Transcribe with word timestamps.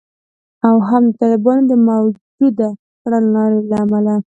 او 0.67 0.75
هم 0.87 1.03
د 1.09 1.13
طالبانو 1.19 1.63
د 1.71 1.73
موجوده 1.87 2.69
کړنلارې 3.03 3.59
له 3.69 3.75
امله 3.83 4.15